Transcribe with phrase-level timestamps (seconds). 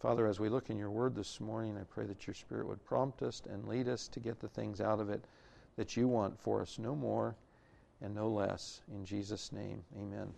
[0.00, 2.82] Father, as we look in your word this morning, I pray that your Spirit would
[2.86, 5.22] prompt us and lead us to get the things out of it
[5.76, 7.36] that you want for us, no more
[8.00, 8.80] and no less.
[8.94, 10.32] In Jesus' name, amen.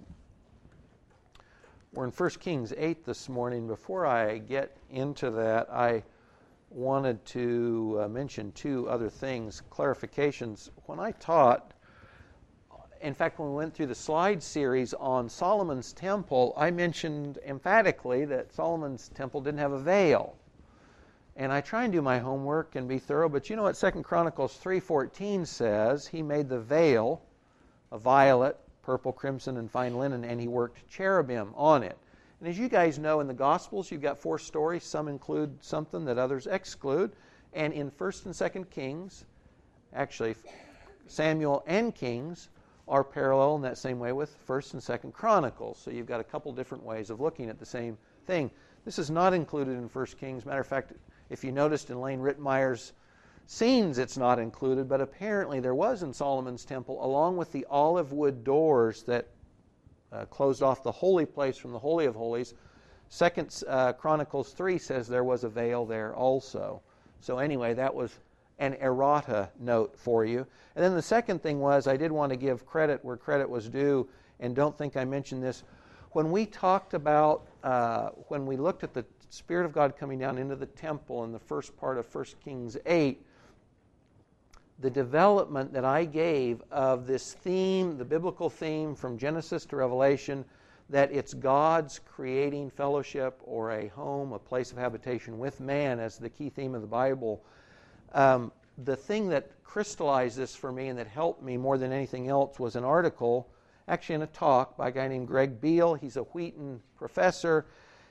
[1.93, 3.69] We're in 1 Kings 8 this morning.
[3.69, 6.03] Before I get into that, I
[6.71, 10.71] wanted to uh, mention two other things, clarifications.
[10.87, 11.72] When I taught,
[13.03, 18.25] in fact, when we went through the slide series on Solomon's temple, I mentioned emphatically
[18.27, 20.37] that Solomon's temple didn't have a veil.
[21.35, 24.03] And I try and do my homework and be thorough, but you know what 2
[24.03, 26.07] Chronicles 3:14 says?
[26.07, 27.23] He made the veil
[27.91, 31.99] of violet, purple, crimson, and fine linen, and he worked cherubim on it.
[32.41, 34.85] And as you guys know, in the Gospels, you've got four stories.
[34.85, 37.13] Some include something that others exclude.
[37.53, 39.25] And in 1st and 2nd Kings,
[39.95, 40.35] actually,
[41.07, 42.49] Samuel and Kings
[42.93, 45.79] are parallel in that same way with 1st and 2nd Chronicles.
[45.79, 47.97] So you've got a couple different ways of looking at the same
[48.27, 48.51] thing.
[48.85, 50.45] This is not included in 1st Kings.
[50.45, 50.93] Matter of fact,
[51.31, 52.93] if you noticed in Leen Ritmeyer's
[53.47, 58.13] scenes it's not included, but apparently there was in Solomon's temple, along with the olive
[58.13, 59.27] wood doors that
[60.13, 62.53] uh, closed off the holy place from the Holy of Holies.
[63.09, 66.83] Second uh, Chronicles 3 says there was a veil there also.
[67.21, 68.19] So, anyway, that was
[68.63, 70.47] an errata note for you.
[70.77, 73.69] And then the second thing was I did want to give credit where credit was
[73.69, 74.09] due,
[74.39, 75.65] and don't think I mentioned this.
[76.13, 80.39] When we talked about, uh, when we looked at the Spirit of God coming down
[80.39, 83.21] into the temple in the first part of 1 Kings 8,
[84.79, 90.45] the development that I gave of this theme, the biblical theme from Genesis to Revelation,
[90.89, 96.17] that it's God's creating fellowship or a home, a place of habitation with man as
[96.17, 97.43] the key theme of the Bible.
[98.13, 98.53] Um,
[98.85, 102.59] the thing that crystallized this for me and that helped me more than anything else
[102.59, 103.49] was an article,
[103.89, 105.95] actually in a talk by a guy named Greg Beale.
[105.95, 107.67] He's a Wheaton professor,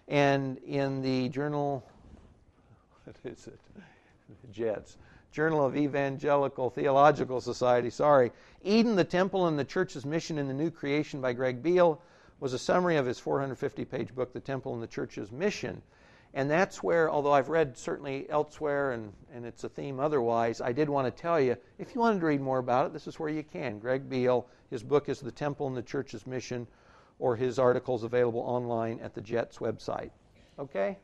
[0.08, 1.88] and in the journal,
[3.04, 3.60] what is it?
[4.52, 4.98] Jets.
[5.32, 8.32] Journal of Evangelical Theological Society, sorry.
[8.64, 12.02] Eden, the Temple, and the Church's Mission in the New Creation by Greg Beale
[12.42, 15.82] was a summary of his 450 page book, The Temple and the Church's Mission.
[16.34, 20.72] And that's where, although I've read certainly elsewhere and, and it's a theme otherwise, I
[20.72, 23.20] did want to tell you if you wanted to read more about it, this is
[23.20, 23.80] where you can.
[23.80, 26.68] Greg Beale, his book is The Temple and the Church's Mission,
[27.20, 30.12] or his articles available online at the Jets website.
[30.58, 30.98] Okay?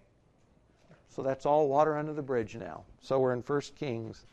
[1.10, 2.84] So that's all water under the bridge now.
[3.02, 4.26] So we're in 1 Kings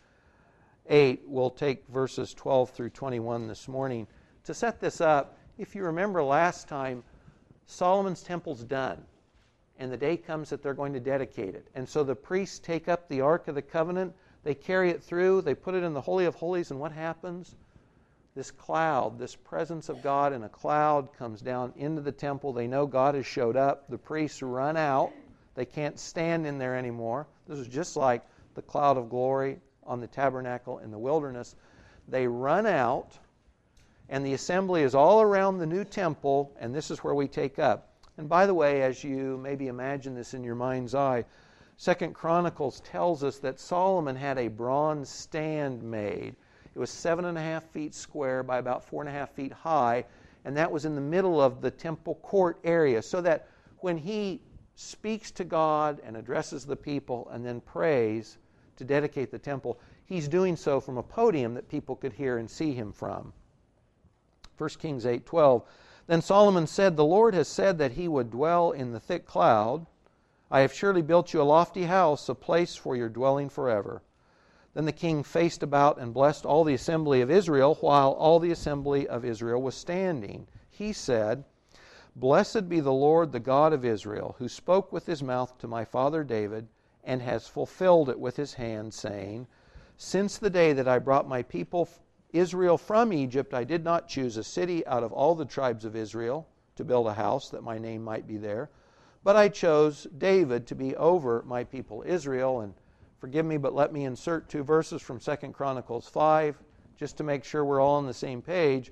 [0.88, 1.22] 8.
[1.26, 4.06] We'll take verses 12 through 21 this morning.
[4.44, 7.03] To set this up, if you remember last time,
[7.66, 9.03] Solomon's temple's done.
[9.79, 11.67] And the day comes that they're going to dedicate it.
[11.75, 14.15] And so the priests take up the Ark of the Covenant,
[14.45, 17.55] they carry it through, they put it in the Holy of Holies, and what happens?
[18.35, 22.53] This cloud, this presence of God in a cloud comes down into the temple.
[22.53, 23.89] They know God has showed up.
[23.89, 25.12] The priests run out
[25.55, 27.27] they can't stand in there anymore.
[27.47, 28.23] This is just like
[28.55, 31.55] the cloud of glory on the tabernacle in the wilderness.
[32.09, 33.12] They run out,
[34.09, 37.59] and the assembly is all around the new temple, and this is where we take
[37.59, 37.94] up.
[38.16, 41.25] And by the way, as you maybe imagine this in your mind's eye,
[41.76, 46.36] Second Chronicles tells us that Solomon had a bronze stand made.
[46.75, 49.52] It was seven and a half feet square by about four and a half feet
[49.52, 50.04] high,
[50.44, 53.48] and that was in the middle of the temple court area, so that
[53.78, 54.41] when he
[54.76, 58.38] speaks to God and addresses the people and then prays
[58.76, 62.50] to dedicate the temple, he's doing so from a podium that people could hear and
[62.50, 63.32] see him from.
[64.58, 65.62] 1 Kings 8:12
[66.06, 69.87] Then Solomon said, "The Lord has said that he would dwell in the thick cloud.
[70.50, 74.03] I have surely built you a lofty house, a place for your dwelling forever."
[74.75, 78.50] Then the king faced about and blessed all the assembly of Israel while all the
[78.50, 80.47] assembly of Israel was standing.
[80.69, 81.44] He said,
[82.16, 85.84] Blessed be the Lord, the God of Israel, who spoke with his mouth to my
[85.84, 86.69] father David,
[87.03, 89.47] and has fulfilled it with his hand, saying,
[89.97, 91.88] Since the day that I brought my people
[92.34, 95.95] Israel from Egypt, I did not choose a city out of all the tribes of
[95.95, 98.71] Israel to build a house that my name might be there,
[99.22, 102.61] but I chose David to be over my people Israel.
[102.62, 102.75] And
[103.20, 106.58] forgive me, but let me insert two verses from Second Chronicles 5,
[106.99, 108.91] just to make sure we're all on the same page.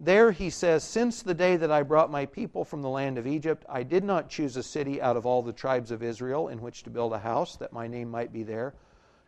[0.00, 3.26] There he says, Since the day that I brought my people from the land of
[3.26, 6.62] Egypt, I did not choose a city out of all the tribes of Israel in
[6.62, 8.74] which to build a house that my name might be there,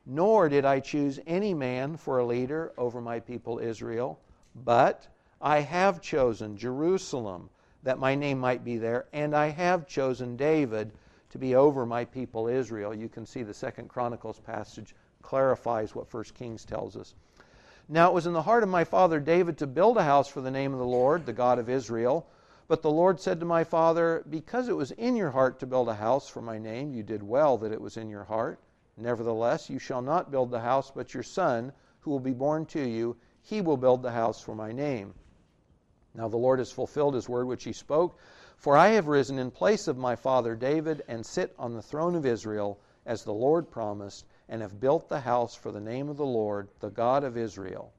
[0.06, 4.18] nor did I choose any man for a leader over my people Israel,
[4.54, 5.06] but
[5.40, 7.50] I have chosen Jerusalem
[7.82, 10.92] that my name might be there, and I have chosen David
[11.30, 12.94] to be over my people Israel.
[12.94, 17.14] You can see the Second Chronicles passage clarifies what First Kings tells us.
[17.88, 20.40] Now it was in the heart of my father David to build a house for
[20.40, 22.26] the name of the Lord, the God of Israel.
[22.66, 25.88] But the Lord said to my father, Because it was in your heart to build
[25.88, 28.58] a house for my name, you did well that it was in your heart.
[28.96, 32.80] Nevertheless, you shall not build the house, but your son, who will be born to
[32.80, 35.14] you, he will build the house for my name.
[36.14, 38.18] Now the Lord has fulfilled his word which he spoke.
[38.56, 42.14] For I have risen in place of my father David, and sit on the throne
[42.14, 46.16] of Israel, as the Lord promised, and have built the house for the name of
[46.16, 47.92] the Lord, the God of Israel.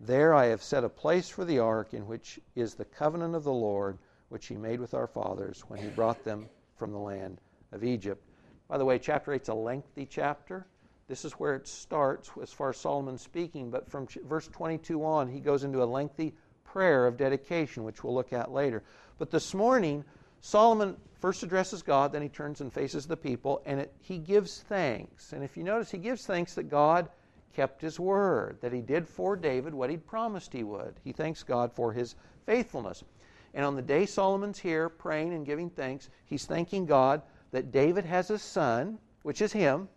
[0.00, 3.44] There I have set a place for the ark, in which is the covenant of
[3.44, 7.40] the Lord, which he made with our fathers when he brought them from the land
[7.72, 8.24] of Egypt.
[8.68, 10.66] By the way, chapter 8 is a lengthy chapter.
[11.06, 15.28] This is where it starts as far as Solomon speaking, but from verse 22 on,
[15.28, 16.34] he goes into a lengthy
[16.64, 18.82] prayer of dedication, which we'll look at later.
[19.18, 20.02] But this morning,
[20.40, 24.62] Solomon first addresses God, then he turns and faces the people, and it, he gives
[24.62, 25.32] thanks.
[25.32, 27.08] And if you notice, he gives thanks that God
[27.54, 30.94] kept his word, that he did for David what he'd promised he would.
[31.04, 32.16] He thanks God for his
[32.46, 33.04] faithfulness.
[33.52, 37.22] And on the day Solomon's here praying and giving thanks, he's thanking God
[37.54, 39.88] that David has a son, which is him,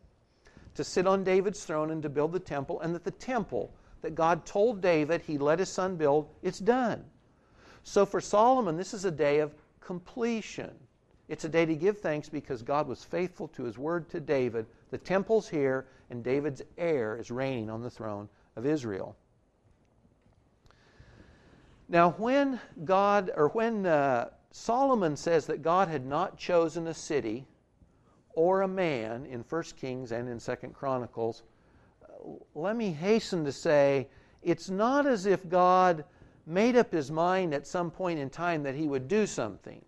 [0.76, 3.74] to sit on David's throne and to build the temple, and that the temple
[4.04, 7.04] that God told David he let his son build, it's done.
[7.82, 10.70] So for Solomon, this is a day of completion.
[11.30, 14.68] It's a day to give thanks because God was faithful to his word to David.
[14.92, 19.16] The temple's here, and David's heir is reigning on the throne of Israel.
[21.90, 27.46] Now, when God, or when uh, Solomon says that God had not chosen a city
[28.34, 31.44] or a man in 1 Kings and in 2 Chronicles,
[32.04, 34.08] uh, let me hasten to say
[34.42, 36.04] it's not as if God
[36.48, 39.80] made up his mind at some point in time that he would do something.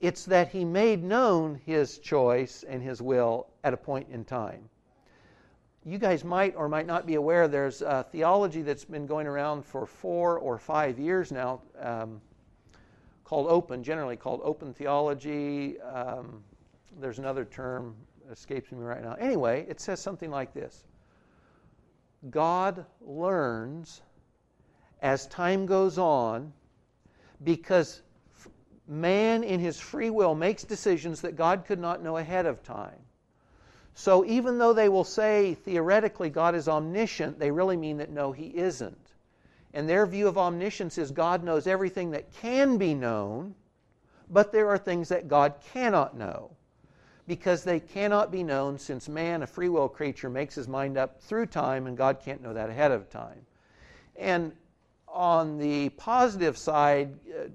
[0.00, 4.68] It's that he made known his choice and his will at a point in time.
[5.84, 9.64] You guys might or might not be aware there's a theology that's been going around
[9.64, 12.20] for four or five years now um,
[13.26, 15.80] called open, generally called open theology.
[15.80, 16.44] Um,
[17.00, 17.96] there's another term
[18.30, 19.14] escapes me right now.
[19.14, 20.84] Anyway, it says something like this
[22.30, 24.00] God learns
[25.02, 26.52] as time goes on
[27.42, 28.02] because
[28.86, 33.00] man, in his free will, makes decisions that God could not know ahead of time.
[33.94, 38.30] So even though they will say theoretically God is omniscient, they really mean that no,
[38.30, 39.05] he isn't.
[39.76, 43.54] And their view of omniscience is God knows everything that can be known,
[44.30, 46.50] but there are things that God cannot know
[47.26, 51.20] because they cannot be known since man, a free will creature, makes his mind up
[51.20, 53.44] through time and God can't know that ahead of time.
[54.16, 54.52] And
[55.08, 57.48] on the positive side, uh,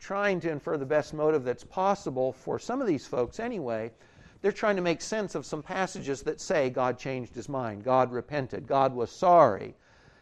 [0.00, 3.92] trying to infer the best motive that's possible for some of these folks anyway.
[4.42, 8.10] They're trying to make sense of some passages that say God changed his mind, God
[8.10, 9.76] repented, God was sorry.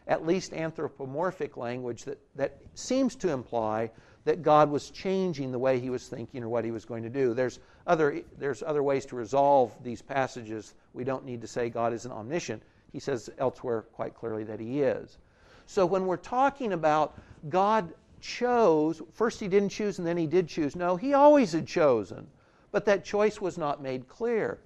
[0.06, 3.90] At least anthropomorphic language that, that seems to imply
[4.24, 7.08] that God was changing the way he was thinking or what he was going to
[7.08, 7.32] do.
[7.32, 10.74] There's other, there's other ways to resolve these passages.
[10.94, 12.62] We don't need to say God isn't omniscient.
[12.92, 15.18] He says elsewhere quite clearly that he is.
[15.66, 17.18] So when we're talking about
[17.48, 20.74] God chose, first he didn't choose and then he did choose.
[20.74, 22.26] No, he always had chosen,
[22.72, 24.58] but that choice was not made clear.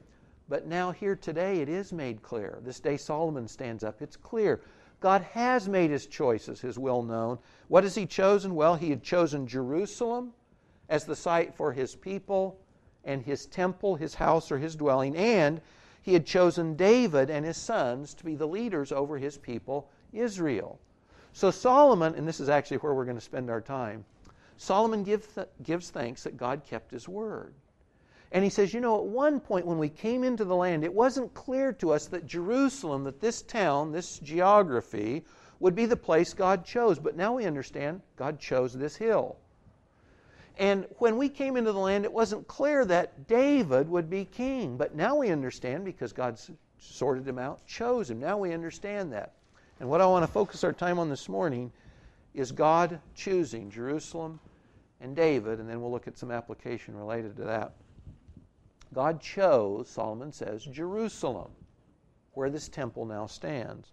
[0.49, 2.59] But now, here today, it is made clear.
[2.65, 4.03] This day, Solomon stands up.
[4.03, 4.61] It's clear.
[5.01, 7.39] God has made his choices, his will known.
[7.69, 8.55] What has he chosen?
[8.55, 10.35] Well, he had chosen Jerusalem
[10.89, 12.59] as the site for his people
[13.05, 15.61] and his temple, his house, or his dwelling, and
[16.03, 20.79] he had chosen David and his sons to be the leaders over his people, Israel.
[21.33, 24.05] So Solomon, and this is actually where we're going to spend our time,
[24.57, 27.55] Solomon give th- gives thanks that God kept his word.
[28.33, 30.95] And he says, you know, at one point when we came into the land, it
[30.95, 35.25] wasn't clear to us that Jerusalem, that this town, this geography,
[35.59, 36.99] would be the place God chose.
[36.99, 39.37] But now we understand God chose this hill.
[40.59, 44.77] And when we came into the land, it wasn't clear that David would be king.
[44.77, 46.39] But now we understand because God
[46.79, 48.21] sorted him out, chose him.
[48.21, 49.33] Now we understand that.
[49.81, 51.73] And what I want to focus our time on this morning
[52.35, 54.39] is God choosing Jerusalem
[55.01, 57.73] and David, and then we'll look at some application related to that.
[58.93, 61.51] God chose, Solomon says, Jerusalem,
[62.35, 63.93] where this temple now stands.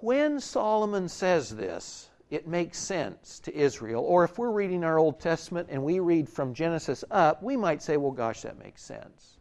[0.00, 4.04] When Solomon says this, it makes sense to Israel.
[4.04, 7.82] Or if we're reading our Old Testament and we read from Genesis up, we might
[7.82, 9.38] say, well, gosh, that makes sense.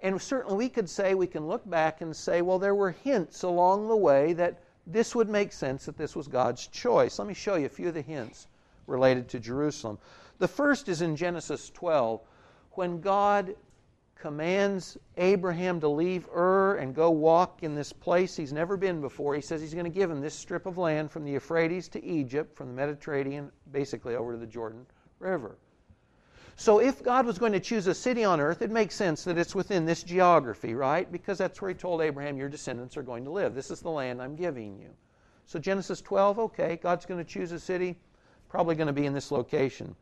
[0.00, 3.44] And certainly we could say, we can look back and say, well, there were hints
[3.44, 7.18] along the way that this would make sense, that this was God's choice.
[7.18, 8.48] Let me show you a few of the hints
[8.86, 9.98] related to Jerusalem.
[10.38, 12.20] The first is in Genesis 12,
[12.76, 13.54] when God
[14.16, 19.34] commands Abraham to leave Ur and go walk in this place he's never been before.
[19.34, 22.04] He says he's going to give him this strip of land from the Euphrates to
[22.04, 24.86] Egypt, from the Mediterranean, basically over to the Jordan
[25.20, 25.58] River.
[26.58, 29.36] So if God was going to choose a city on earth, it makes sense that
[29.36, 31.10] it's within this geography, right?
[31.12, 33.54] Because that's where he told Abraham, your descendants are going to live.
[33.54, 34.88] This is the land I'm giving you.
[35.44, 37.98] So Genesis 12, okay, God's going to choose a city,
[38.48, 39.94] probably going to be in this location.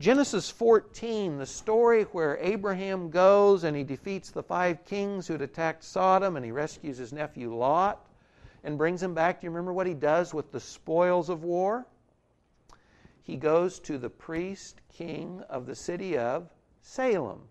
[0.00, 5.42] Genesis 14, the story where Abraham goes and he defeats the five kings who had
[5.42, 8.06] attacked Sodom and he rescues his nephew Lot
[8.64, 9.40] and brings him back.
[9.40, 11.84] Do you remember what he does with the spoils of war?
[13.22, 16.48] He goes to the priest king of the city of
[16.80, 17.42] Salem.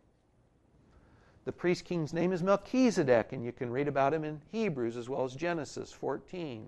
[1.46, 5.08] The priest king's name is Melchizedek, and you can read about him in Hebrews as
[5.08, 6.66] well as Genesis 14.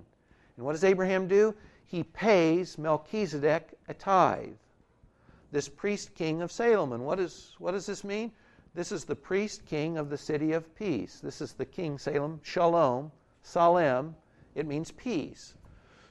[0.58, 1.56] And what does Abraham do?
[1.88, 4.54] He pays Melchizedek a tithe
[5.52, 6.94] this priest king of Salem.
[6.94, 8.32] And what, is, what does this mean?
[8.74, 11.20] This is the priest king of the city of peace.
[11.20, 13.12] This is the king, Salem, Shalom,
[13.44, 14.16] Salem.
[14.56, 15.56] It means peace.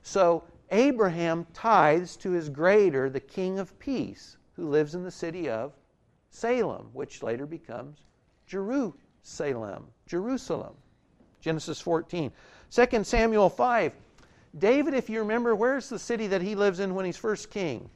[0.02, 5.48] So Abraham tithes to his greater, the king of peace, who lives in the city
[5.48, 5.72] of
[6.30, 7.98] Salem, which later becomes
[8.46, 9.86] Jerusalem.
[10.06, 10.74] Jerusalem.
[11.40, 12.30] Genesis 14.
[12.70, 13.92] 2 Samuel 5.
[14.58, 17.88] David, if you remember, where's the city that he lives in when he's first king?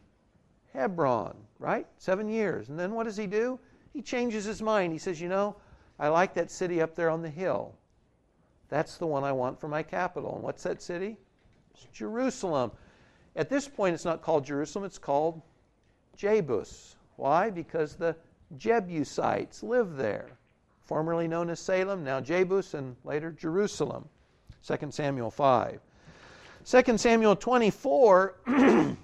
[0.75, 1.87] Hebron, right?
[1.99, 2.69] Seven years.
[2.69, 3.59] And then what does he do?
[3.93, 4.93] He changes his mind.
[4.93, 5.57] He says, You know,
[5.99, 7.75] I like that city up there on the hill.
[8.69, 10.35] That's the one I want for my capital.
[10.35, 11.17] And what's that city?
[11.73, 12.73] It's Jerusalem.
[13.37, 15.41] At this point, it's not called Jerusalem, it's called
[16.17, 16.97] Jebus.
[17.17, 17.51] Why?
[17.51, 18.17] Because the
[18.57, 20.31] Jebusites live there.
[20.85, 24.09] Formerly known as Salem, now Jebus, and later Jerusalem.
[24.67, 25.81] 2 Samuel 5.
[26.65, 28.35] 2 Samuel 24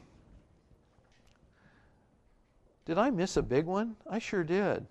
[2.91, 3.95] Did I miss a big one?
[4.11, 4.85] I sure did.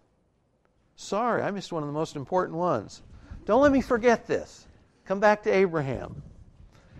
[0.95, 3.01] Sorry, I missed one of the most important ones.
[3.43, 4.65] Don't let me forget this.
[5.03, 6.23] Come back to Abraham.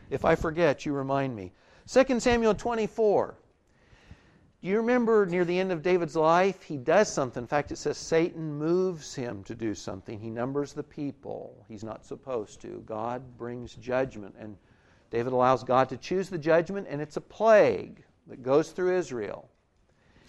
[0.10, 1.54] If I forget, you remind me.
[1.88, 3.34] 2 Samuel 24.
[4.62, 7.44] Do you remember near the end of David's life, he does something.
[7.44, 10.20] In fact, it says Satan moves him to do something.
[10.20, 11.64] He numbers the people.
[11.70, 12.84] He's not supposed to.
[12.86, 14.58] God brings judgment, and
[15.12, 19.50] David allows God to choose the judgment, and it's a plague that goes through Israel.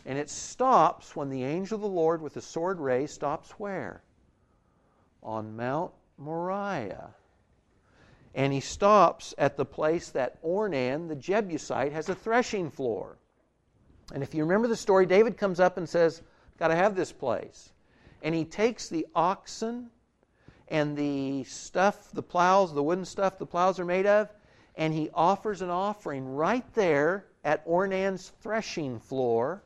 [0.07, 4.02] And it stops when the angel of the Lord with the sword raised stops where?
[5.23, 7.11] On Mount Moriah.
[8.35, 13.19] And he stops at the place that Ornan, the Jebusite, has a threshing floor.
[14.14, 16.23] And if you remember the story, David comes up and says,
[16.59, 17.73] Got to have this place.
[18.23, 19.90] And he takes the oxen
[20.69, 24.33] and the stuff, the plows, the wooden stuff the plows are made of,
[24.76, 29.62] and he offers an offering right there at Ornan's threshing floor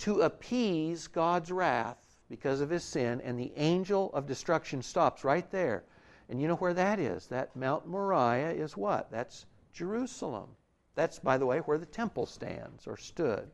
[0.00, 5.50] to appease God's wrath because of his sin, and the angel of destruction stops right
[5.50, 5.84] there.
[6.28, 7.26] And you know where that is?
[7.26, 9.10] That Mount Moriah is what?
[9.10, 10.48] That's Jerusalem.
[10.94, 13.50] That's, by the way, where the temple stands or stood.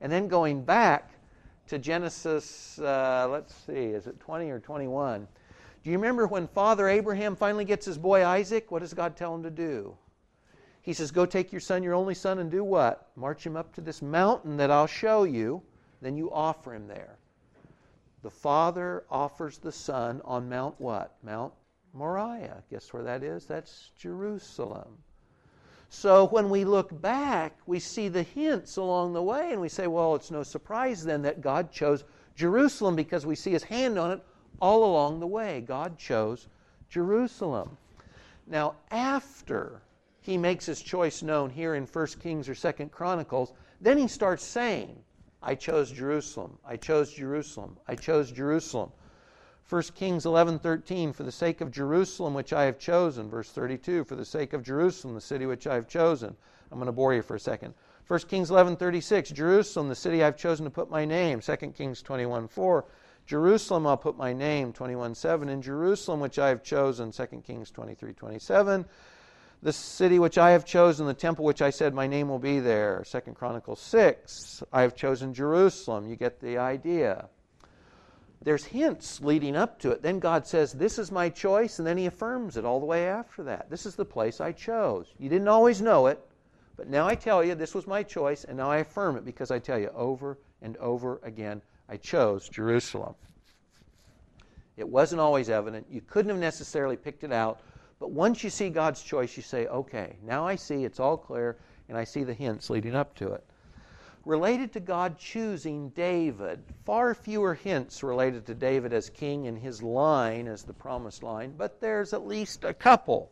[0.00, 1.12] And then going back
[1.68, 5.28] to Genesis, uh, let's see, is it 20 or 21?
[5.82, 8.70] Do you remember when Father Abraham finally gets his boy Isaac?
[8.70, 9.96] What does God tell him to do?
[10.82, 13.10] He says, Go take your son, your only son, and do what?
[13.16, 15.62] March him up to this mountain that I'll show you.
[16.00, 17.16] Then you offer him there.
[18.22, 21.14] The father offers the son on Mount what?
[21.22, 21.52] Mount
[21.92, 22.62] Moriah.
[22.70, 23.46] Guess where that is?
[23.46, 24.98] That's Jerusalem.
[25.88, 29.86] So when we look back, we see the hints along the way, and we say,
[29.86, 34.10] well, it's no surprise then that God chose Jerusalem because we see his hand on
[34.10, 34.24] it
[34.58, 35.60] all along the way.
[35.60, 36.48] God chose
[36.88, 37.76] Jerusalem.
[38.46, 39.81] Now, after
[40.22, 44.44] he makes his choice known here in 1 Kings or 2 Chronicles, then he starts
[44.44, 45.02] saying,
[45.42, 46.58] I chose Jerusalem.
[46.64, 47.76] I chose Jerusalem.
[47.88, 48.92] I chose Jerusalem.
[49.68, 54.16] 1 Kings 11:13 for the sake of Jerusalem which I have chosen verse 32 for
[54.16, 56.36] the sake of Jerusalem the city which I have chosen
[56.70, 57.72] I'm going to bore you for a second
[58.06, 62.84] 1 Kings 11:36 Jerusalem the city I've chosen to put my name 2 Kings 21:4
[63.24, 68.84] Jerusalem I'll put my name 21:7 in Jerusalem which I have chosen 2 Kings 23:27
[69.62, 72.58] the city which I have chosen, the temple which I said my name will be
[72.58, 73.04] there.
[73.04, 74.64] Second Chronicles 6.
[74.72, 76.08] I have chosen Jerusalem.
[76.08, 77.28] You get the idea.
[78.42, 80.02] There's hints leading up to it.
[80.02, 83.06] Then God says, This is my choice, and then He affirms it all the way
[83.08, 83.70] after that.
[83.70, 85.06] This is the place I chose.
[85.16, 86.20] You didn't always know it,
[86.76, 89.52] but now I tell you this was my choice, and now I affirm it because
[89.52, 93.14] I tell you over and over again, I chose Jerusalem.
[94.76, 95.86] It wasn't always evident.
[95.88, 97.60] You couldn't have necessarily picked it out
[98.02, 101.56] but once you see God's choice, you say, okay, now I see it's all clear,
[101.88, 103.44] and I see the hints leading up to it.
[104.24, 106.64] related to God choosing David.
[106.84, 111.54] Far fewer hints related to David as king and his line as the promised line,
[111.56, 113.30] but there's at least a couple.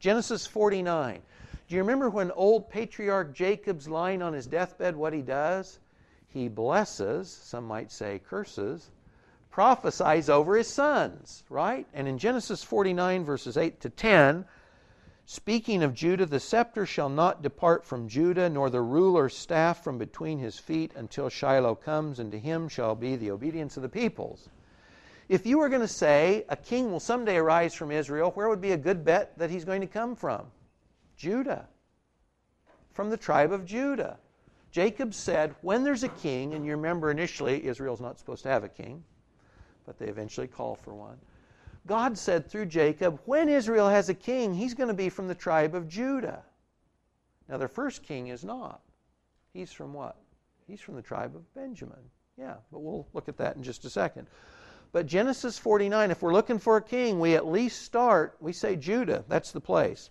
[0.00, 1.22] Genesis 49.
[1.68, 5.78] Do you remember when old patriarch Jacob's lying on his deathbed, what he does?
[6.26, 8.90] He blesses, some might say curses,
[9.50, 11.86] prophesies over his sons, right?
[11.92, 14.44] And in Genesis 49, verses 8 to 10,
[15.30, 19.98] Speaking of Judah, the scepter shall not depart from Judah, nor the ruler's staff from
[19.98, 23.90] between his feet until Shiloh comes, and to him shall be the obedience of the
[23.90, 24.48] peoples.
[25.28, 28.62] If you were going to say a king will someday arise from Israel, where would
[28.62, 30.46] be a good bet that he's going to come from?
[31.18, 31.68] Judah.
[32.94, 34.16] From the tribe of Judah.
[34.70, 38.64] Jacob said, when there's a king, and you remember initially Israel's not supposed to have
[38.64, 39.04] a king,
[39.88, 41.16] but they eventually call for one.
[41.86, 45.34] God said through Jacob, when Israel has a king, he's going to be from the
[45.34, 46.42] tribe of Judah.
[47.48, 48.82] Now, their first king is not.
[49.54, 50.18] He's from what?
[50.66, 51.96] He's from the tribe of Benjamin.
[52.36, 54.26] Yeah, but we'll look at that in just a second.
[54.92, 58.76] But Genesis 49, if we're looking for a king, we at least start, we say
[58.76, 59.24] Judah.
[59.26, 60.10] That's the place.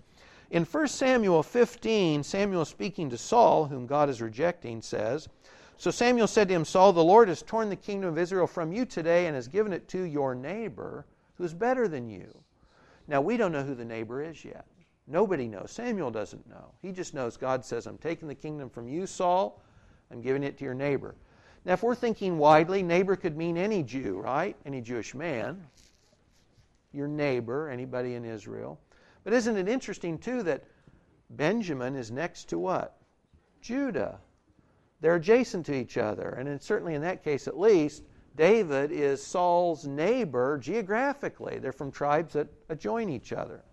[0.50, 5.30] In 1 Samuel 15, Samuel speaking to Saul, whom God is rejecting, says,
[5.78, 8.74] So Samuel said to him, Saul, the Lord has torn the kingdom of Israel from
[8.74, 11.06] you today and has given it to your neighbor
[11.38, 12.36] who's better than you.
[13.08, 14.66] Now, we don't know who the neighbor is yet.
[15.08, 15.72] Nobody knows.
[15.72, 16.74] Samuel doesn't know.
[16.82, 19.62] He just knows God says, I'm taking the kingdom from you, Saul.
[20.12, 21.16] I'm giving it to your neighbor.
[21.64, 24.56] Now, if we're thinking widely, neighbor could mean any Jew, right?
[24.66, 25.66] Any Jewish man.
[26.92, 28.80] Your neighbor, anybody in Israel.
[29.24, 30.64] But isn't it interesting, too, that
[31.30, 32.98] Benjamin is next to what?
[33.62, 34.20] Judah.
[35.00, 36.30] They're adjacent to each other.
[36.30, 38.04] And certainly in that case, at least,
[38.36, 41.60] David is Saul's neighbor geographically.
[41.60, 43.64] They're from tribes that adjoin each other.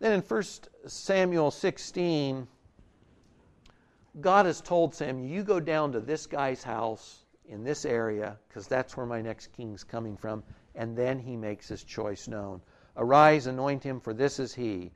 [0.00, 0.42] Then in 1
[0.86, 2.48] Samuel 16,
[4.20, 8.66] God has told Samuel, You go down to this guy's house in this area, because
[8.66, 10.42] that's where my next king's coming from.
[10.74, 12.62] And then he makes his choice known.
[12.96, 14.92] Arise, anoint him, for this is he.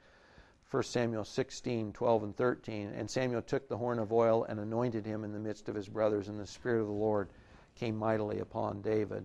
[0.74, 2.92] 1 Samuel 16, 12, and 13.
[2.96, 5.88] And Samuel took the horn of oil and anointed him in the midst of his
[5.88, 7.28] brothers, and the Spirit of the Lord
[7.76, 9.24] came mightily upon David.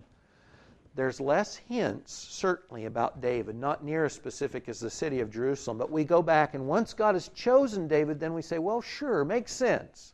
[0.93, 5.79] There's less hints, certainly, about David, not near as specific as the city of Jerusalem,
[5.79, 9.25] but we go back, and once God has chosen David, then we say, well, sure,
[9.25, 10.13] makes sense.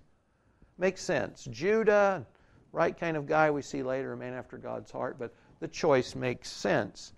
[0.78, 1.50] Makes sense.
[1.52, 2.26] Judah,
[2.72, 6.16] right kind of guy we see later, a man after God's heart, but the choice
[6.16, 7.12] makes sense.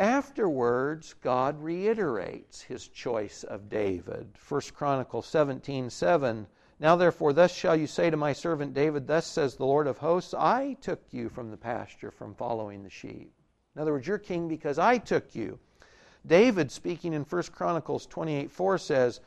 [0.00, 4.30] Afterwards, God reiterates his choice of David.
[4.48, 6.46] 1 Chronicles 17 7
[6.78, 9.98] now, therefore, thus shall you say to my servant David, Thus says the Lord of
[9.98, 13.30] hosts, I took you from the pasture, from following the sheep.
[13.76, 15.58] In other words, you're king because I took you.
[16.26, 19.20] David, speaking in 1 Chronicles 28 4, says,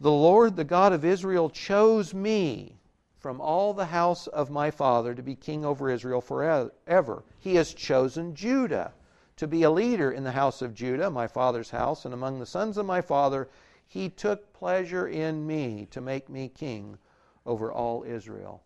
[0.00, 2.80] The Lord, the God of Israel, chose me
[3.18, 7.24] from all the house of my father to be king over Israel forever.
[7.38, 8.94] He has chosen Judah
[9.38, 12.46] to be a leader in the house of Judah, my father's house, and among the
[12.46, 13.48] sons of my father
[13.86, 16.98] he took pleasure in me to make me king
[17.46, 18.62] over all Israel.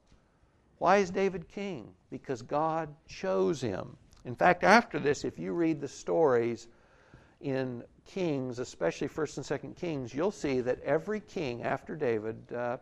[0.78, 1.94] Why is David king?
[2.10, 3.96] Because God chose him.
[4.24, 6.66] In fact, after this, if you read the stories
[7.40, 12.78] in Kings, especially 1st and 2nd Kings, you'll see that every king after David, uh,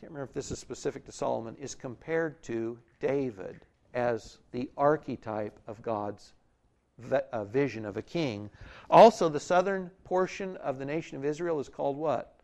[0.00, 5.58] can't remember if this is specific to Solomon, is compared to David as the archetype
[5.66, 6.32] of God's
[6.98, 8.50] vision of a king.
[8.88, 12.34] Also, the southern portion of the nation of Israel is called what?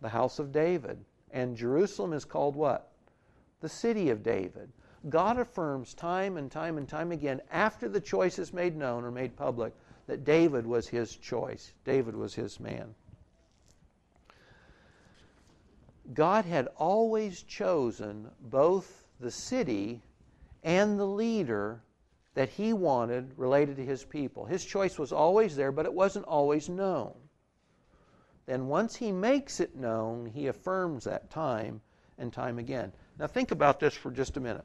[0.00, 1.04] The house of David.
[1.30, 2.90] And Jerusalem is called what?
[3.60, 4.70] The city of David.
[5.08, 9.10] God affirms time and time and time again, after the choice is made known or
[9.10, 9.72] made public,
[10.06, 11.72] that David was his choice.
[11.84, 12.94] David was his man.
[16.14, 20.02] God had always chosen both the city
[20.62, 21.80] and the leader
[22.34, 24.46] that he wanted related to his people.
[24.46, 27.12] His choice was always there, but it wasn't always known.
[28.46, 31.80] Then, once he makes it known, he affirms that time
[32.18, 32.92] and time again.
[33.18, 34.64] Now, think about this for just a minute.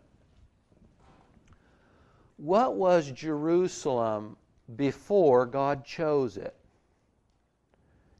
[2.37, 4.37] What was Jerusalem
[4.75, 6.55] before God chose it?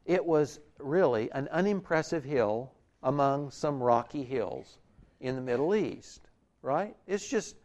[0.04, 4.78] It was really an unimpressive hill among some rocky hills
[5.20, 6.20] in the Middle East,
[6.62, 6.96] right?
[7.06, 7.56] It's just,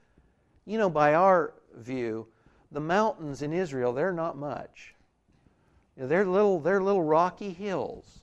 [0.65, 2.27] you know, by our view,
[2.71, 4.93] the mountains in Israel, they're not much.
[5.95, 8.21] You know, they're little, they're little rocky hills.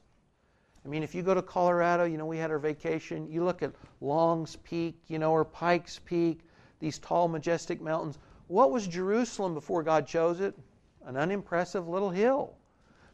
[0.84, 3.62] I mean, if you go to Colorado, you know, we had our vacation, you look
[3.62, 6.40] at Long's Peak, you know, or Pikes Peak,
[6.80, 8.18] these tall, majestic mountains.
[8.48, 10.56] What was Jerusalem before God chose it?
[11.04, 12.54] An unimpressive little hill.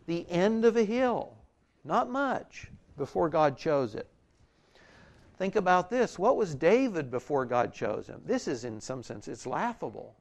[0.06, 1.36] The end of a hill.
[1.84, 2.70] Not much.
[2.96, 4.08] before God chose it.
[5.38, 6.18] Think about this.
[6.18, 8.22] What was David before God chose him?
[8.24, 10.14] This is, in some sense, it's laughable.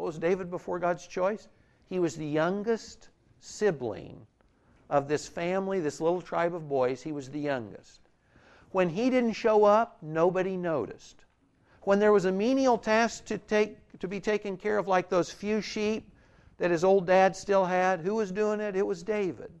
[0.00, 1.46] What was David before God's choice?
[1.90, 4.26] He was the youngest sibling
[4.88, 7.02] of this family, this little tribe of boys.
[7.02, 8.00] He was the youngest.
[8.70, 11.26] When he didn't show up, nobody noticed.
[11.82, 15.30] When there was a menial task to, take, to be taken care of, like those
[15.30, 16.10] few sheep
[16.56, 18.76] that his old dad still had, who was doing it?
[18.76, 19.52] It was David.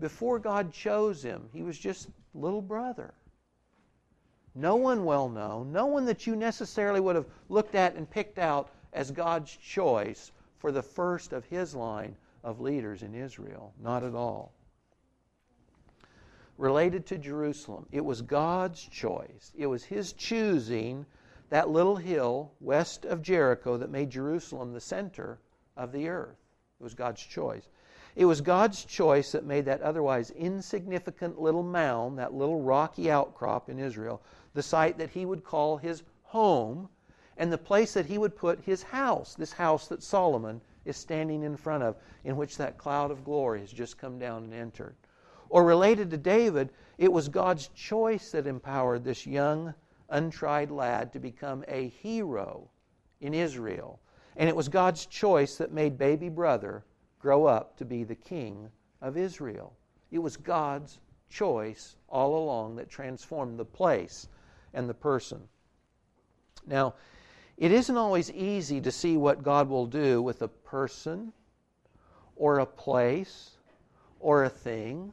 [0.00, 3.12] Before God chose him, he was just little brother.
[4.54, 8.38] No one well known, no one that you necessarily would have looked at and picked
[8.38, 13.72] out as God's choice for the first of his line of leaders in Israel.
[13.80, 14.52] Not at all.
[16.56, 19.52] Related to Jerusalem, it was God's choice.
[19.54, 21.04] It was his choosing
[21.50, 25.38] that little hill west of Jericho that made Jerusalem the center
[25.76, 26.38] of the earth.
[26.80, 27.68] It was God's choice.
[28.16, 33.68] It was God's choice that made that otherwise insignificant little mound, that little rocky outcrop
[33.68, 34.22] in Israel,
[34.54, 36.88] the site that he would call his home
[37.36, 41.42] and the place that he would put his house, this house that Solomon is standing
[41.42, 44.94] in front of, in which that cloud of glory has just come down and entered.
[45.48, 49.74] Or related to David, it was God's choice that empowered this young,
[50.08, 52.70] untried lad to become a hero
[53.20, 54.00] in Israel.
[54.36, 56.84] And it was God's choice that made baby brother
[57.18, 58.68] grow up to be the king
[59.00, 59.76] of Israel.
[60.10, 64.28] It was God's choice all along that transformed the place
[64.74, 65.40] and the person.
[66.66, 66.94] Now,
[67.56, 71.32] it isn't always easy to see what God will do with a person
[72.36, 73.52] or a place
[74.20, 75.12] or a thing.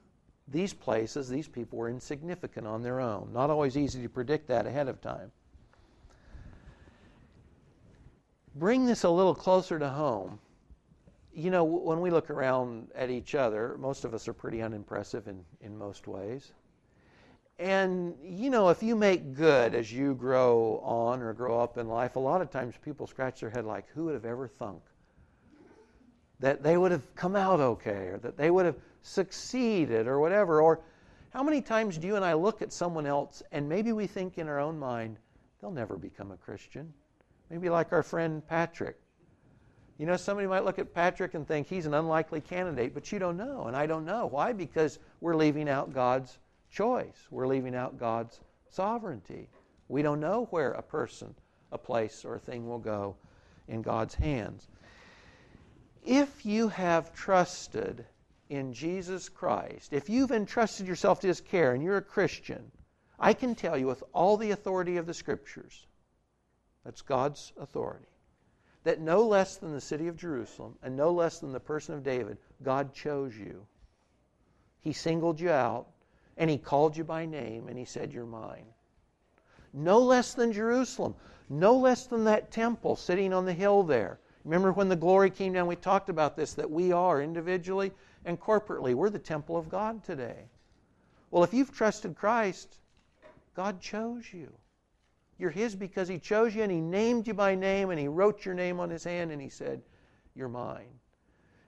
[0.49, 3.29] These places, these people were insignificant on their own.
[3.31, 5.31] Not always easy to predict that ahead of time.
[8.55, 10.39] Bring this a little closer to home.
[11.33, 15.27] You know, when we look around at each other, most of us are pretty unimpressive
[15.27, 16.51] in, in most ways.
[17.59, 21.87] And, you know, if you make good as you grow on or grow up in
[21.87, 24.81] life, a lot of times people scratch their head like, who would have ever thunk
[26.39, 30.61] that they would have come out okay or that they would have succeeded or whatever?
[30.61, 30.81] Or
[31.29, 34.37] how many times do you and I look at someone else and maybe we think
[34.37, 35.17] in our own mind,
[35.61, 36.91] they'll never become a Christian?
[37.49, 38.99] Maybe like our friend Patrick.
[39.99, 43.19] You know, somebody might look at Patrick and think he's an unlikely candidate, but you
[43.19, 44.25] don't know, and I don't know.
[44.25, 44.51] Why?
[44.51, 46.39] Because we're leaving out God's
[46.73, 47.27] choice.
[47.29, 49.47] We're leaving out God's sovereignty.
[49.87, 51.35] We don't know where a person,
[51.71, 53.15] a place, or a thing will go
[53.67, 54.67] in God's hands.
[56.03, 58.05] If you have trusted
[58.49, 62.71] in Jesus Christ, if you've entrusted yourself to His care and you're a Christian,
[63.19, 65.85] I can tell you with all the authority of the Scriptures,
[66.83, 68.07] that's God's authority,
[68.83, 72.03] that no less than the city of Jerusalem and no less than the person of
[72.03, 73.65] David, God chose you.
[74.81, 75.87] He singled you out
[76.37, 78.65] and he called you by name and he said, You're mine.
[79.73, 81.15] No less than Jerusalem,
[81.49, 84.19] no less than that temple sitting on the hill there.
[84.43, 87.91] Remember when the glory came down, we talked about this that we are individually
[88.25, 90.45] and corporately, we're the temple of God today.
[91.31, 92.77] Well, if you've trusted Christ,
[93.55, 94.51] God chose you.
[95.37, 98.45] You're His because He chose you and He named you by name and He wrote
[98.45, 99.81] your name on His hand and He said,
[100.35, 100.99] You're mine.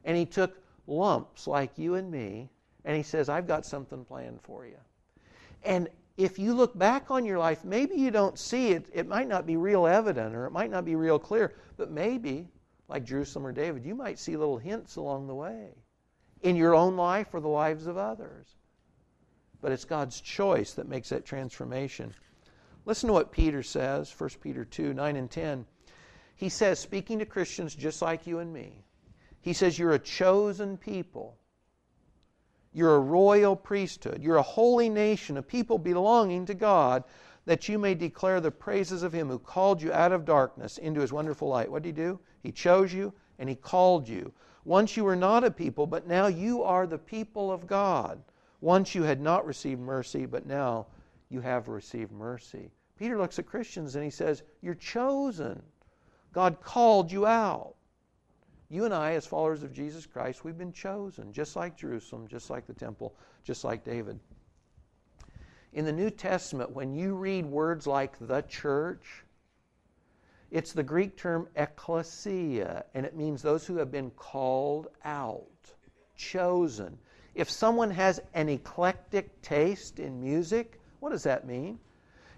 [0.04, 2.50] And He took lumps like you and me
[2.86, 4.78] and he says, I've got something planned for you.
[5.64, 8.86] And if you look back on your life, maybe you don't see it.
[8.94, 12.48] It might not be real evident or it might not be real clear, but maybe,
[12.88, 15.72] like Jerusalem or David, you might see little hints along the way
[16.44, 18.56] in your own life or the lives of others.
[19.62, 22.14] But it's God's choice that makes that transformation.
[22.86, 25.66] Listen to what Peter says, 1 Peter 2 9 and 10.
[26.36, 28.86] He says, speaking to Christians just like you and me,
[29.42, 31.40] he says, You're a chosen people
[32.76, 34.22] you're a royal priesthood.
[34.22, 37.06] You're a holy nation, a people belonging to God,
[37.46, 41.00] that you may declare the praises of Him who called you out of darkness into
[41.00, 41.72] His wonderful light.
[41.72, 42.20] What did He do?
[42.44, 44.34] He chose you and He called you.
[44.66, 48.22] Once you were not a people, but now you are the people of God.
[48.60, 50.86] Once you had not received mercy, but now
[51.30, 52.70] you have received mercy.
[53.00, 55.62] Peter looks at Christians and he says, You're chosen.
[56.34, 57.76] God called you out.
[58.70, 62.50] You and I, as followers of Jesus Christ, we've been chosen, just like Jerusalem, just
[62.50, 64.20] like the temple, just like David.
[65.74, 69.24] In the New Testament, when you read words like the church,
[70.50, 75.46] it's the Greek term ecclesia, and it means those who have been called out,
[76.16, 76.98] chosen.
[77.36, 81.78] If someone has an eclectic taste in music, what does that mean?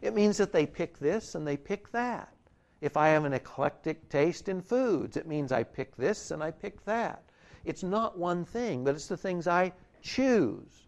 [0.01, 2.33] It means that they pick this and they pick that.
[2.79, 6.51] If I have an eclectic taste in foods, it means I pick this and I
[6.51, 7.23] pick that.
[7.65, 10.87] It's not one thing, but it's the things I choose.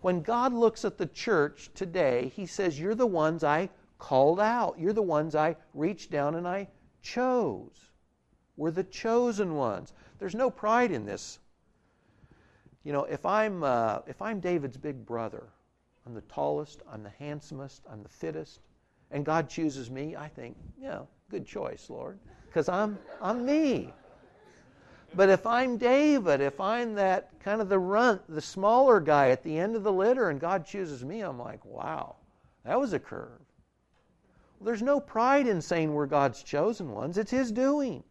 [0.00, 4.78] When God looks at the church today, He says, You're the ones I called out.
[4.78, 6.68] You're the ones I reached down and I
[7.02, 7.90] chose.
[8.56, 9.92] We're the chosen ones.
[10.18, 11.38] There's no pride in this.
[12.84, 15.48] You know, if I'm, uh, if I'm David's big brother,
[16.04, 18.60] I'm the tallest, I'm the handsomest, I'm the fittest,
[19.12, 23.92] and God chooses me, I think, yeah, good choice, Lord, because I'm, I'm me.
[25.14, 29.42] But if I'm David, if I'm that kind of the runt, the smaller guy at
[29.42, 32.16] the end of the litter, and God chooses me, I'm like, wow,
[32.64, 33.40] that was a curve.
[34.58, 38.02] Well, there's no pride in saying we're God's chosen ones, it's His doing.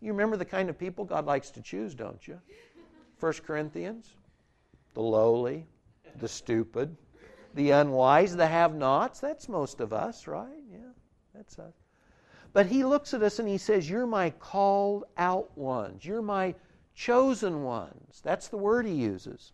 [0.00, 2.40] You remember the kind of people God likes to choose, don't you?
[3.18, 4.14] 1 Corinthians,
[4.94, 5.66] the lowly,
[6.18, 6.96] the stupid,
[7.54, 9.20] the unwise, the have nots.
[9.20, 10.62] That's most of us, right?
[10.70, 10.92] Yeah,
[11.34, 11.74] that's us.
[12.52, 16.04] But he looks at us and he says, You're my called out ones.
[16.04, 16.54] You're my
[16.94, 18.20] chosen ones.
[18.22, 19.52] That's the word he uses.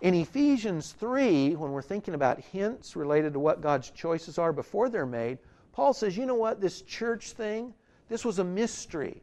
[0.00, 4.88] In Ephesians 3, when we're thinking about hints related to what God's choices are before
[4.88, 5.38] they're made,
[5.72, 6.60] Paul says, You know what?
[6.60, 7.74] This church thing,
[8.08, 9.22] this was a mystery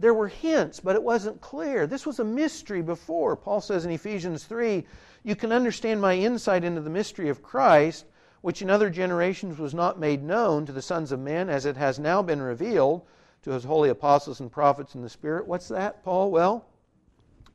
[0.00, 1.86] there were hints, but it wasn't clear.
[1.86, 3.36] This was a mystery before.
[3.36, 4.86] Paul says in Ephesians 3
[5.22, 8.06] You can understand my insight into the mystery of Christ,
[8.40, 11.76] which in other generations was not made known to the sons of men, as it
[11.76, 13.02] has now been revealed
[13.42, 15.46] to his holy apostles and prophets in the Spirit.
[15.46, 16.30] What's that, Paul?
[16.30, 16.64] Well,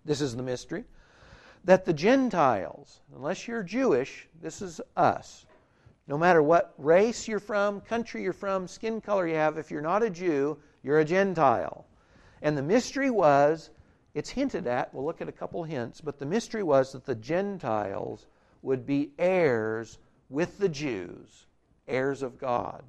[0.05, 0.83] this is the mystery.
[1.63, 5.47] That the Gentiles, unless you're Jewish, this is us.
[6.07, 9.81] No matter what race you're from, country you're from, skin color you have, if you're
[9.81, 11.87] not a Jew, you're a Gentile.
[12.41, 13.69] And the mystery was,
[14.13, 17.15] it's hinted at, we'll look at a couple hints, but the mystery was that the
[17.15, 18.27] Gentiles
[18.61, 19.97] would be heirs
[20.29, 21.45] with the Jews,
[21.87, 22.83] heirs of God.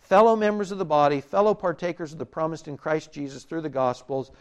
[0.00, 3.68] Fellow members of the body, fellow partakers of the promised in Christ Jesus through the
[3.68, 4.32] Gospels,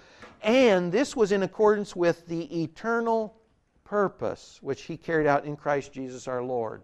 [0.42, 3.36] and this was in accordance with the eternal
[3.84, 6.82] purpose which He carried out in Christ Jesus our Lord.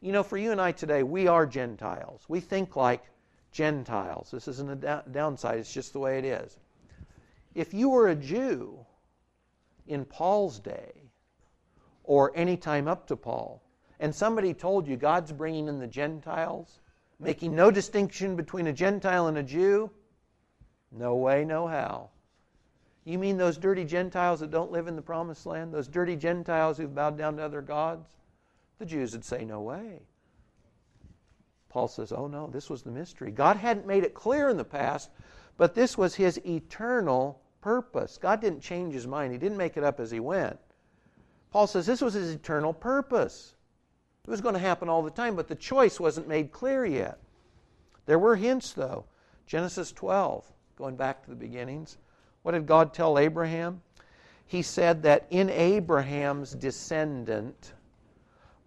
[0.00, 2.24] You know, for you and I today, we are Gentiles.
[2.28, 3.02] We think like
[3.52, 4.30] Gentiles.
[4.30, 6.56] This isn't a downside, it's just the way it is.
[7.58, 8.86] If you were a Jew
[9.88, 10.92] in Paul's day,
[12.04, 13.60] or any time up to Paul,
[13.98, 16.78] and somebody told you God's bringing in the Gentiles,
[17.18, 19.90] making no distinction between a Gentile and a Jew,
[20.92, 22.10] no way, no how.
[23.02, 25.74] You mean those dirty Gentiles that don't live in the promised land?
[25.74, 28.08] Those dirty Gentiles who've bowed down to other gods?
[28.78, 30.02] The Jews would say, No way.
[31.70, 33.32] Paul says, Oh no, this was the mystery.
[33.32, 35.10] God hadn't made it clear in the past,
[35.56, 38.18] but this was his eternal purpose.
[38.18, 40.58] God didn't change his mind, he didn't make it up as he went.
[41.50, 43.54] Paul says this was his eternal purpose.
[44.26, 47.18] It was going to happen all the time, but the choice wasn't made clear yet.
[48.04, 49.06] There were hints, though.
[49.46, 50.44] Genesis 12,
[50.76, 51.96] going back to the beginnings.
[52.42, 53.80] What did God tell Abraham?
[54.46, 57.72] He said that in Abraham's descendant,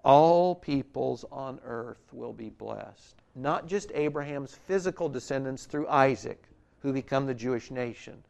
[0.03, 3.21] all peoples on earth will be blessed.
[3.35, 6.43] Not just Abraham's physical descendants through Isaac,
[6.79, 8.23] who become the Jewish nation,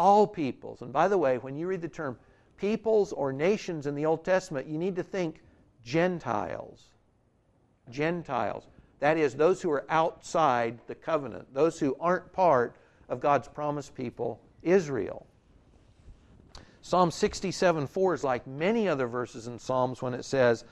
[0.00, 0.80] all peoples.
[0.80, 2.18] And by the way, when you read the term
[2.56, 5.42] peoples or nations in the Old Testament, you need to think
[5.84, 6.86] Gentiles.
[7.90, 8.66] Gentiles.
[9.00, 12.76] That is, those who are outside the covenant, those who aren't part
[13.10, 15.26] of God's promised people, Israel.
[16.80, 20.64] Psalm 67 4 is like many other verses in Psalms when it says,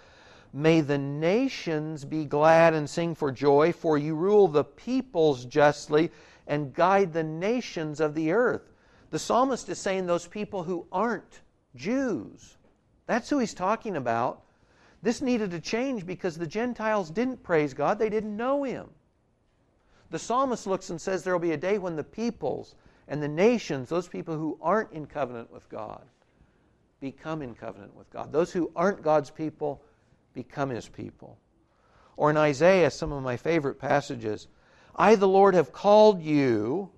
[0.55, 6.11] May the nations be glad and sing for joy, for you rule the peoples justly
[6.47, 8.73] and guide the nations of the earth.
[9.11, 11.40] The psalmist is saying those people who aren't
[11.75, 12.57] Jews.
[13.07, 14.42] That's who he's talking about.
[15.03, 18.88] This needed to change because the Gentiles didn't praise God, they didn't know him.
[20.11, 22.75] The psalmist looks and says there will be a day when the peoples
[23.07, 26.05] and the nations, those people who aren't in covenant with God,
[27.01, 28.33] become in covenant with God.
[28.33, 29.83] Those who aren't God's people
[30.35, 31.38] become his people.
[32.16, 34.49] Or in Isaiah, some of my favorite passages
[35.01, 36.90] I, the Lord, have called you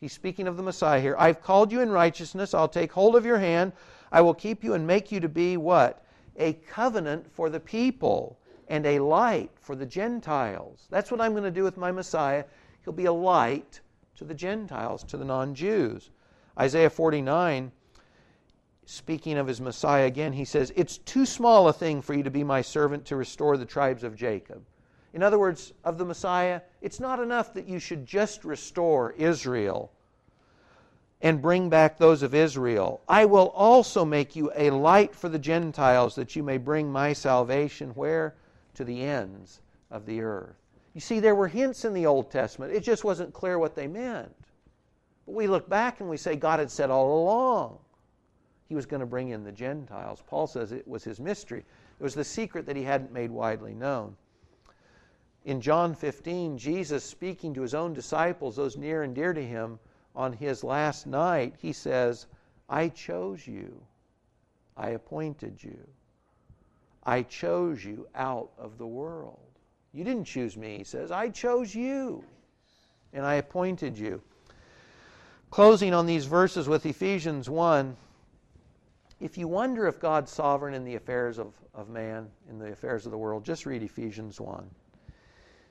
[0.00, 1.16] He's speaking of the Messiah here.
[1.18, 2.52] I've called you in righteousness.
[2.52, 3.72] I'll take hold of your hand.
[4.12, 6.04] I will keep you and make you to be what?
[6.36, 10.86] A covenant for the people and a light for the Gentiles.
[10.90, 12.44] That's what I'm going to do with my Messiah.
[12.84, 13.80] He'll be a light
[14.16, 16.10] to the Gentiles, to the non Jews.
[16.58, 17.72] Isaiah 49,
[18.84, 22.30] speaking of his Messiah again, he says, It's too small a thing for you to
[22.30, 24.62] be my servant to restore the tribes of Jacob.
[25.16, 29.90] In other words, of the Messiah, it's not enough that you should just restore Israel
[31.22, 33.00] and bring back those of Israel.
[33.08, 37.14] I will also make you a light for the Gentiles that you may bring my
[37.14, 38.34] salvation where?
[38.74, 40.54] To the ends of the earth.
[40.92, 42.74] You see, there were hints in the Old Testament.
[42.74, 44.36] It just wasn't clear what they meant.
[45.24, 47.78] But we look back and we say God had said all along.
[48.68, 50.22] he was going to bring in the Gentiles.
[50.26, 51.64] Paul says it was his mystery.
[51.98, 54.14] It was the secret that he hadn't made widely known.
[55.46, 59.78] In John 15, Jesus speaking to his own disciples, those near and dear to him,
[60.12, 62.26] on his last night, he says,
[62.68, 63.80] I chose you.
[64.76, 65.78] I appointed you.
[67.04, 69.38] I chose you out of the world.
[69.92, 71.12] You didn't choose me, he says.
[71.12, 72.24] I chose you,
[73.12, 74.20] and I appointed you.
[75.50, 77.96] Closing on these verses with Ephesians 1,
[79.20, 83.06] if you wonder if God's sovereign in the affairs of, of man, in the affairs
[83.06, 84.68] of the world, just read Ephesians 1.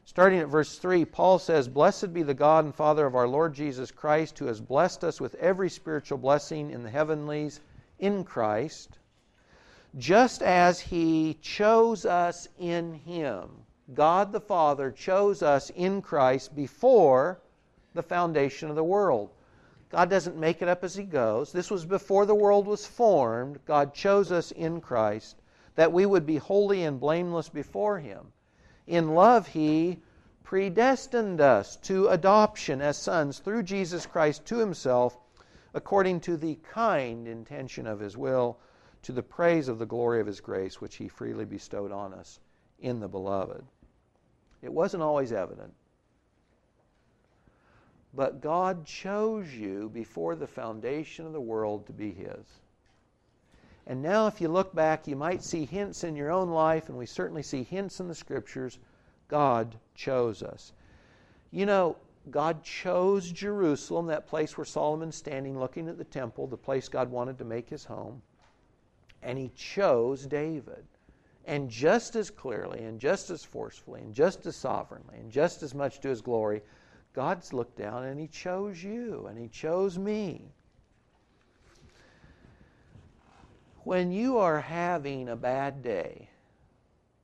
[0.08, 3.56] Starting at verse 3, Paul says, Blessed be the God and Father of our Lord
[3.56, 7.60] Jesus Christ, who has blessed us with every spiritual blessing in the heavenlies
[7.98, 9.00] in Christ,
[9.98, 13.50] just as he chose us in him.
[13.96, 17.40] God the Father chose us in Christ before
[17.96, 19.32] the foundation of the world.
[19.90, 21.52] God doesn't make it up as he goes.
[21.52, 23.60] This was before the world was formed.
[23.66, 25.42] God chose us in Christ
[25.74, 28.32] that we would be holy and blameless before him.
[28.88, 30.00] In love, He
[30.44, 35.18] predestined us to adoption as sons through Jesus Christ to Himself,
[35.74, 38.60] according to the kind intention of His will,
[39.02, 42.40] to the praise of the glory of His grace, which He freely bestowed on us
[42.80, 43.64] in the Beloved.
[44.62, 45.74] It wasn't always evident.
[48.14, 52.46] But God chose you before the foundation of the world to be His.
[53.88, 56.98] And now, if you look back, you might see hints in your own life, and
[56.98, 58.80] we certainly see hints in the scriptures.
[59.28, 60.74] God chose us.
[61.52, 61.96] You know,
[62.32, 67.12] God chose Jerusalem, that place where Solomon's standing looking at the temple, the place God
[67.12, 68.22] wanted to make his home.
[69.22, 70.84] And he chose David.
[71.46, 75.76] And just as clearly, and just as forcefully, and just as sovereignly, and just as
[75.76, 76.64] much to his glory,
[77.14, 80.42] God's looked down and he chose you, and he chose me.
[83.86, 86.28] When you are having a bad day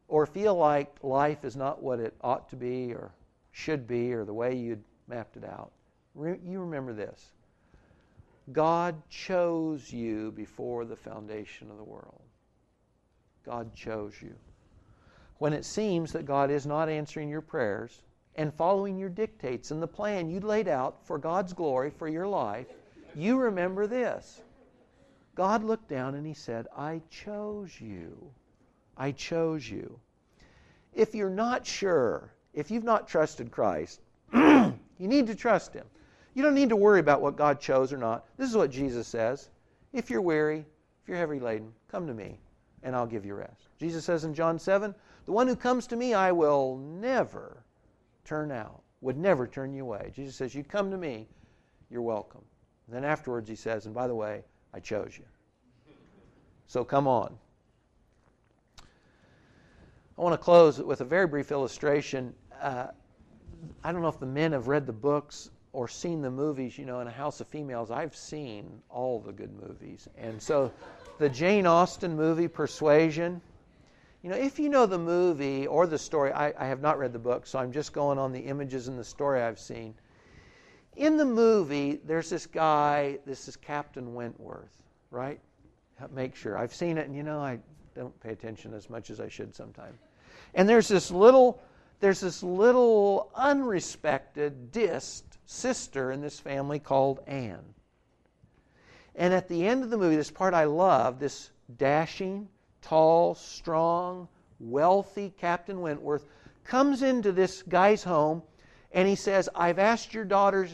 [0.07, 3.11] or feel like life is not what it ought to be or
[3.51, 5.71] should be or the way you'd mapped it out,
[6.13, 7.31] re- you remember this
[8.53, 12.21] God chose you before the foundation of the world.
[13.43, 14.35] God chose you.
[15.39, 18.03] When it seems that God is not answering your prayers
[18.35, 22.27] and following your dictates and the plan you laid out for God's glory for your
[22.27, 22.67] life,
[23.15, 24.41] you remember this
[25.35, 28.31] God looked down and he said, I chose you.
[28.97, 29.99] I chose you.
[30.93, 34.01] If you're not sure, if you've not trusted Christ,
[34.33, 35.85] you need to trust him.
[36.33, 38.25] You don't need to worry about what God chose or not.
[38.37, 39.49] This is what Jesus says.
[39.93, 40.65] If you're weary,
[41.01, 42.39] if you're heavy laden, come to me
[42.83, 43.67] and I'll give you rest.
[43.79, 44.93] Jesus says in John 7,
[45.25, 47.63] the one who comes to me I will never
[48.25, 50.11] turn out, would never turn you away.
[50.13, 51.27] Jesus says, You come to me,
[51.89, 52.43] you're welcome.
[52.87, 55.25] And then afterwards he says, And by the way, I chose you.
[56.67, 57.37] So come on.
[60.17, 62.33] I want to close with a very brief illustration.
[62.61, 62.87] Uh,
[63.83, 66.77] I don't know if the men have read the books or seen the movies.
[66.77, 70.07] You know, in A House of Females, I've seen all the good movies.
[70.17, 70.71] And so
[71.17, 73.41] the Jane Austen movie, Persuasion,
[74.21, 77.11] you know, if you know the movie or the story, I, I, have not read
[77.11, 79.95] the book, so I'm just going on the images and the story I've seen.
[80.95, 84.75] In the movie, there's this guy, this is Captain Wentworth,
[85.09, 85.39] right?
[86.11, 86.57] Make sure.
[86.57, 87.59] I've seen it, and you know, I
[87.95, 89.99] don't pay attention as much as I should sometimes.
[90.53, 91.61] And there's this little,
[91.99, 97.73] there's this little unrespected, dist sister in this family called Anne.
[99.15, 102.47] And at the end of the movie, this part I love, this dashing,
[102.81, 104.27] tall, strong,
[104.59, 106.25] wealthy Captain Wentworth
[106.63, 108.41] comes into this guy's home
[108.93, 110.67] and he says, I've asked your daughter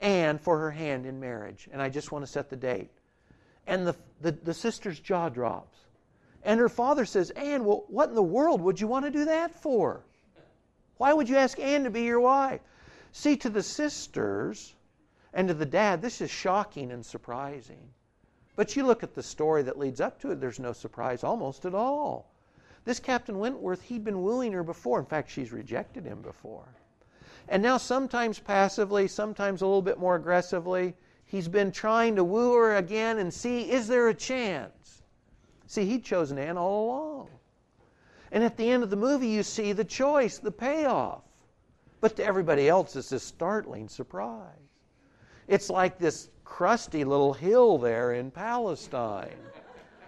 [0.00, 2.90] Anne for her hand in marriage, and I just want to set the date.
[3.66, 5.78] And the, the, the sister's jaw drops.
[6.42, 9.26] And her father says, Anne, well, what in the world would you want to do
[9.26, 10.00] that for?
[10.96, 12.60] Why would you ask Anne to be your wife?
[13.12, 14.74] See, to the sisters
[15.32, 17.90] and to the dad, this is shocking and surprising.
[18.56, 21.64] But you look at the story that leads up to it, there's no surprise almost
[21.64, 22.30] at all.
[22.84, 24.98] This Captain Wentworth, he'd been wooing her before.
[24.98, 26.66] In fact, she's rejected him before.
[27.50, 32.54] And now, sometimes passively, sometimes a little bit more aggressively, he's been trying to woo
[32.54, 35.02] her again and see is there a chance?
[35.66, 37.28] See, he'd chosen Anne all along.
[38.30, 41.22] And at the end of the movie, you see the choice, the payoff.
[42.00, 44.46] But to everybody else, it's this startling surprise.
[45.48, 49.34] It's like this crusty little hill there in Palestine.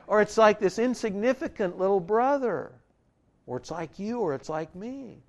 [0.06, 2.70] Or it's like this insignificant little brother.
[3.46, 5.24] Or it's like you, or it's like me.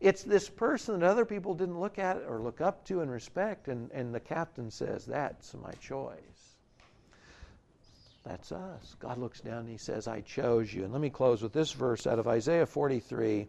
[0.00, 3.68] It's this person that other people didn't look at or look up to and respect,
[3.68, 6.18] and, and the captain says, That's my choice.
[8.24, 8.94] That's us.
[9.00, 10.84] God looks down and he says, I chose you.
[10.84, 13.48] And let me close with this verse out of Isaiah 43.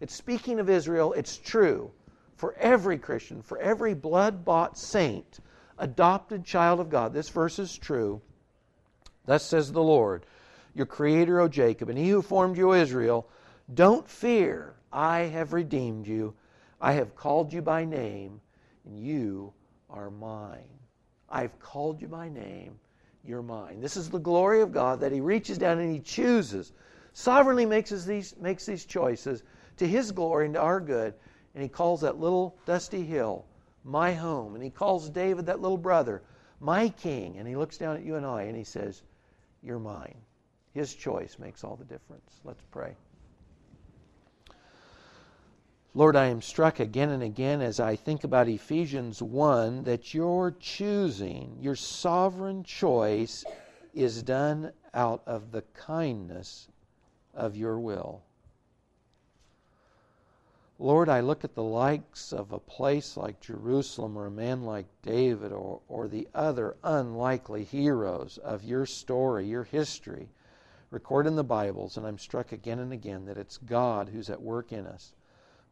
[0.00, 1.90] It's speaking of Israel, it's true
[2.36, 5.40] for every Christian, for every blood bought saint,
[5.78, 7.12] adopted child of God.
[7.12, 8.20] This verse is true.
[9.26, 10.24] Thus says the Lord,
[10.74, 13.28] your creator, O Jacob, and he who formed you, Israel.
[13.72, 16.34] Don't fear, I have redeemed you.
[16.80, 18.40] I have called you by name,
[18.84, 19.52] and you
[19.88, 20.68] are mine.
[21.28, 22.78] I've called you by name,
[23.24, 23.80] you're mine.
[23.80, 26.72] This is the glory of God that He reaches down and He chooses,
[27.12, 29.42] sovereignly makes these, makes these choices
[29.78, 31.14] to His glory and to our good.
[31.54, 33.46] And He calls that little dusty hill
[33.84, 34.54] my home.
[34.54, 36.22] And He calls David, that little brother,
[36.60, 37.38] my king.
[37.38, 39.02] And He looks down at you and I and He says,
[39.62, 40.16] You're mine.
[40.74, 42.40] His choice makes all the difference.
[42.44, 42.96] Let's pray.
[45.94, 50.50] Lord, I am struck again and again as I think about Ephesians 1 that your
[50.52, 53.44] choosing, your sovereign choice,
[53.92, 56.68] is done out of the kindness
[57.34, 58.22] of your will.
[60.78, 64.86] Lord, I look at the likes of a place like Jerusalem or a man like
[65.02, 70.30] David or, or the other unlikely heroes of your story, your history,
[70.90, 74.40] recorded in the Bibles, and I'm struck again and again that it's God who's at
[74.40, 75.12] work in us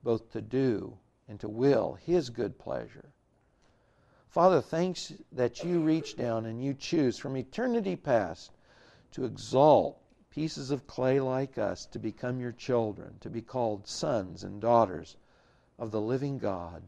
[0.02, 0.96] both to do
[1.28, 3.10] and to will His good pleasure.
[4.28, 8.52] Father, thanks that you reach down and you choose from eternity past
[9.12, 14.44] to exalt pieces of clay like us to become your children, to be called sons
[14.44, 15.16] and daughters
[15.78, 16.82] of the living God.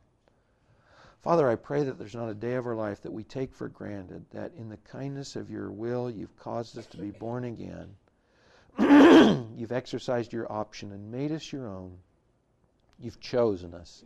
[1.23, 3.69] Father, I pray that there's not a day of our life that we take for
[3.69, 7.95] granted, that in the kindness of your will, you've caused us to be born again.
[9.57, 11.97] you've exercised your option and made us your own.
[13.03, 14.05] You've chosen us.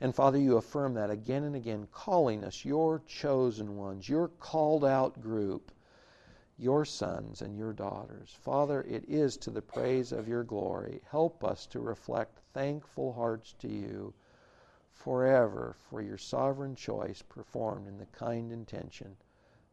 [0.00, 4.84] And Father, you affirm that again and again, calling us your chosen ones, your called
[4.84, 5.70] out group,
[6.58, 8.36] your sons and your daughters.
[8.40, 11.00] Father, it is to the praise of your glory.
[11.08, 14.12] Help us to reflect thankful hearts to you
[14.90, 19.16] forever for your sovereign choice performed in the kind intention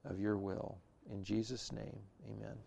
[0.06, 0.78] of your will.
[1.12, 2.58] In Jesus' name, amen.